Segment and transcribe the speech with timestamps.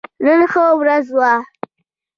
[0.23, 1.31] نن ښه ورځ وه